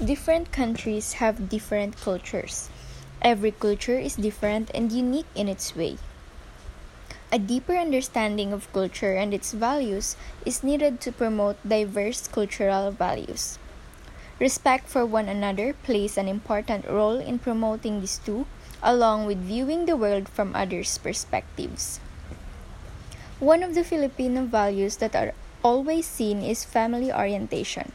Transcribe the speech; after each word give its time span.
Different 0.00 0.50
countries 0.50 1.20
have 1.20 1.50
different 1.50 2.00
cultures. 2.00 2.70
Every 3.20 3.50
culture 3.50 3.98
is 3.98 4.16
different 4.16 4.70
and 4.72 4.90
unique 4.90 5.28
in 5.34 5.46
its 5.46 5.76
way. 5.76 5.98
A 7.30 7.38
deeper 7.38 7.76
understanding 7.76 8.50
of 8.50 8.72
culture 8.72 9.12
and 9.12 9.34
its 9.34 9.52
values 9.52 10.16
is 10.46 10.64
needed 10.64 11.02
to 11.02 11.12
promote 11.12 11.60
diverse 11.68 12.26
cultural 12.28 12.90
values. 12.90 13.58
Respect 14.38 14.88
for 14.88 15.04
one 15.04 15.28
another 15.28 15.74
plays 15.74 16.16
an 16.16 16.28
important 16.28 16.88
role 16.88 17.20
in 17.20 17.38
promoting 17.38 18.00
these 18.00 18.20
two, 18.24 18.46
along 18.82 19.26
with 19.26 19.44
viewing 19.44 19.84
the 19.84 19.98
world 19.98 20.30
from 20.30 20.56
others' 20.56 20.96
perspectives. 20.96 22.00
One 23.38 23.62
of 23.62 23.74
the 23.74 23.84
Filipino 23.84 24.46
values 24.46 24.96
that 25.04 25.14
are 25.14 25.34
always 25.62 26.06
seen 26.06 26.40
is 26.40 26.64
family 26.64 27.12
orientation. 27.12 27.92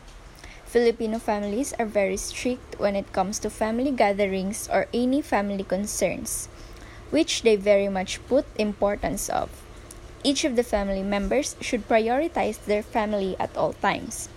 Filipino 0.76 1.20
families 1.20 1.72
are 1.80 1.86
very 1.88 2.18
strict 2.18 2.78
when 2.78 2.98
it 2.98 3.14
comes 3.14 3.40
to 3.40 3.50
family 3.50 3.92
gatherings 3.92 4.68
or 4.68 4.92
any 4.94 5.22
family 5.22 5.64
concerns, 5.64 6.50
which 7.12 7.44
they 7.44 7.56
very 7.56 7.88
much 7.88 8.20
put 8.28 8.44
importance 8.60 9.30
of. 9.30 9.48
Each 10.22 10.44
of 10.44 10.58
the 10.58 10.68
family 10.68 11.02
members 11.02 11.56
should 11.62 11.88
prioritize 11.88 12.60
their 12.66 12.84
family 12.84 13.38
at 13.40 13.56
all 13.56 13.72
times. 13.72 14.28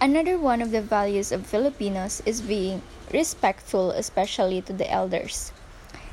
Another 0.00 0.38
one 0.38 0.62
of 0.62 0.70
the 0.70 0.80
values 0.80 1.32
of 1.32 1.44
Filipinos 1.44 2.22
is 2.24 2.40
being 2.40 2.80
respectful, 3.12 3.90
especially 3.90 4.62
to 4.62 4.72
the 4.72 4.90
elders. 4.90 5.52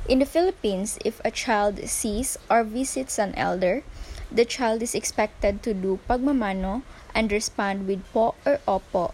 In 0.06 0.18
the 0.18 0.28
Philippines, 0.28 0.98
if 1.02 1.18
a 1.24 1.30
child 1.30 1.80
sees 1.88 2.36
or 2.50 2.62
visits 2.62 3.18
an 3.18 3.34
elder, 3.36 3.84
the 4.30 4.44
child 4.44 4.82
is 4.82 4.94
expected 4.94 5.62
to 5.62 5.72
do 5.72 5.98
pagmamano 6.08 6.82
and 7.14 7.32
respond 7.32 7.86
with 7.86 8.04
po 8.12 8.34
or 8.44 8.60
opo 8.68 9.12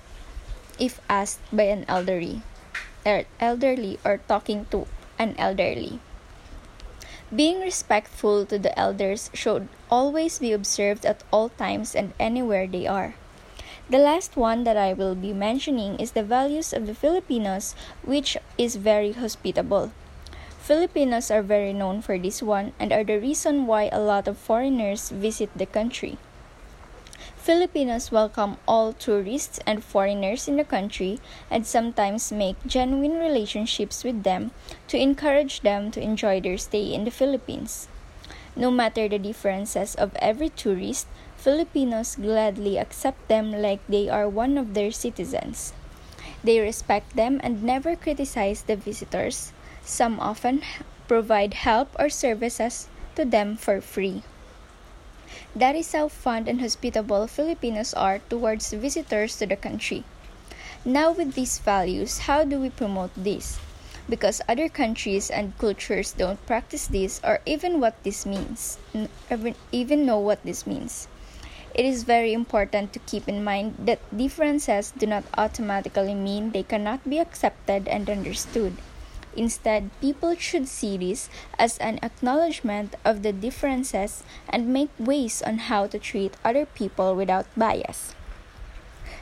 if 0.78 1.00
asked 1.08 1.40
by 1.52 1.64
an 1.64 1.84
elderly, 1.86 2.42
er, 3.06 3.24
elderly 3.38 3.98
or 4.04 4.18
talking 4.26 4.66
to 4.70 4.86
an 5.18 5.34
elderly. 5.38 6.00
Being 7.34 7.60
respectful 7.60 8.46
to 8.46 8.58
the 8.58 8.76
elders 8.78 9.30
should 9.32 9.68
always 9.90 10.38
be 10.38 10.52
observed 10.52 11.06
at 11.06 11.22
all 11.32 11.48
times 11.48 11.94
and 11.94 12.12
anywhere 12.18 12.66
they 12.66 12.86
are. 12.86 13.14
The 13.88 13.98
last 13.98 14.36
one 14.36 14.64
that 14.64 14.76
I 14.76 14.92
will 14.92 15.14
be 15.14 15.32
mentioning 15.32 16.00
is 16.00 16.12
the 16.12 16.22
values 16.22 16.72
of 16.72 16.86
the 16.86 16.94
Filipinos, 16.94 17.74
which 18.02 18.36
is 18.56 18.76
very 18.76 19.12
hospitable. 19.12 19.92
Filipinos 20.64 21.30
are 21.30 21.42
very 21.42 21.74
known 21.74 22.00
for 22.00 22.16
this 22.16 22.40
one 22.40 22.72
and 22.80 22.90
are 22.90 23.04
the 23.04 23.20
reason 23.20 23.66
why 23.66 23.90
a 23.92 24.00
lot 24.00 24.26
of 24.26 24.38
foreigners 24.38 25.10
visit 25.10 25.50
the 25.52 25.66
country. 25.68 26.16
Filipinos 27.36 28.10
welcome 28.10 28.56
all 28.66 28.94
tourists 28.94 29.60
and 29.66 29.84
foreigners 29.84 30.48
in 30.48 30.56
the 30.56 30.64
country 30.64 31.20
and 31.50 31.66
sometimes 31.66 32.32
make 32.32 32.56
genuine 32.64 33.20
relationships 33.20 34.04
with 34.04 34.22
them 34.22 34.52
to 34.88 34.96
encourage 34.96 35.60
them 35.60 35.90
to 35.90 36.00
enjoy 36.00 36.40
their 36.40 36.56
stay 36.56 36.94
in 36.94 37.04
the 37.04 37.12
Philippines. 37.12 37.86
No 38.56 38.70
matter 38.70 39.06
the 39.06 39.18
differences 39.18 39.94
of 39.94 40.16
every 40.16 40.48
tourist, 40.48 41.06
Filipinos 41.36 42.16
gladly 42.16 42.78
accept 42.78 43.28
them 43.28 43.52
like 43.52 43.84
they 43.86 44.08
are 44.08 44.30
one 44.30 44.56
of 44.56 44.72
their 44.72 44.92
citizens. 44.92 45.74
They 46.42 46.58
respect 46.58 47.16
them 47.16 47.38
and 47.44 47.62
never 47.62 47.94
criticize 47.96 48.62
the 48.62 48.76
visitors. 48.76 49.52
Some 49.84 50.18
often 50.18 50.62
provide 51.06 51.54
help 51.54 51.94
or 51.98 52.08
services 52.08 52.88
to 53.16 53.24
them 53.24 53.56
for 53.56 53.80
free. 53.80 54.22
That 55.54 55.76
is 55.76 55.92
how 55.92 56.08
fond 56.08 56.48
and 56.48 56.60
hospitable 56.60 57.26
Filipinos 57.26 57.94
are 57.94 58.18
towards 58.30 58.72
visitors 58.72 59.36
to 59.38 59.46
the 59.46 59.56
country. 59.56 60.04
Now, 60.84 61.12
with 61.12 61.34
these 61.34 61.58
values, 61.58 62.26
how 62.26 62.44
do 62.44 62.58
we 62.58 62.70
promote 62.70 63.10
this? 63.16 63.58
Because 64.08 64.42
other 64.48 64.68
countries 64.68 65.30
and 65.30 65.56
cultures 65.58 66.12
don't 66.12 66.44
practice 66.46 66.86
this 66.86 67.20
or 67.22 67.40
even 67.46 67.80
what 67.80 68.02
this 68.04 68.26
means, 68.26 68.78
even 69.72 70.06
know 70.06 70.18
what 70.18 70.42
this 70.44 70.66
means. 70.66 71.08
It 71.74 71.84
is 71.84 72.04
very 72.04 72.32
important 72.32 72.92
to 72.92 72.98
keep 73.00 73.28
in 73.28 73.44
mind 73.44 73.76
that 73.78 73.98
differences 74.16 74.92
do 74.96 75.06
not 75.06 75.24
automatically 75.36 76.14
mean 76.14 76.50
they 76.50 76.62
cannot 76.62 77.08
be 77.08 77.18
accepted 77.18 77.88
and 77.88 78.08
understood. 78.08 78.76
Instead, 79.36 79.90
people 80.00 80.34
should 80.36 80.68
see 80.68 80.96
this 80.96 81.28
as 81.58 81.78
an 81.78 81.98
acknowledgement 82.02 82.94
of 83.04 83.22
the 83.22 83.32
differences 83.32 84.22
and 84.48 84.72
make 84.72 84.90
ways 84.98 85.42
on 85.42 85.58
how 85.70 85.86
to 85.86 85.98
treat 85.98 86.34
other 86.44 86.66
people 86.66 87.14
without 87.14 87.46
bias. 87.56 88.14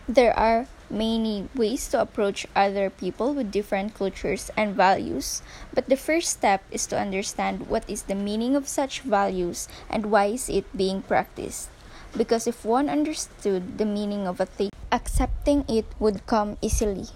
There 0.08 0.36
are 0.36 0.66
many 0.90 1.48
ways 1.54 1.88
to 1.88 2.00
approach 2.00 2.46
other 2.54 2.90
people 2.90 3.32
with 3.32 3.50
different 3.50 3.94
cultures 3.94 4.50
and 4.56 4.74
values, 4.74 5.40
but 5.72 5.88
the 5.88 5.96
first 5.96 6.28
step 6.28 6.62
is 6.70 6.86
to 6.86 6.98
understand 6.98 7.68
what 7.68 7.88
is 7.88 8.02
the 8.04 8.14
meaning 8.14 8.54
of 8.54 8.68
such 8.68 9.00
values 9.00 9.68
and 9.88 10.10
why 10.10 10.26
is 10.26 10.48
it 10.48 10.66
being 10.76 11.02
practiced. 11.02 11.70
Because 12.16 12.46
if 12.46 12.64
one 12.64 12.90
understood 12.90 13.78
the 13.78 13.86
meaning 13.86 14.26
of 14.26 14.38
a 14.38 14.46
thing, 14.46 14.70
accepting 14.92 15.64
it 15.68 15.86
would 15.98 16.26
come 16.26 16.58
easily. 16.60 17.08